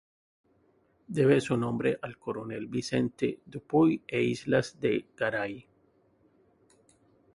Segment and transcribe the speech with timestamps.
[1.07, 5.67] Debe su nombre al Coronel Vicente Dupuy e Islas de Garay.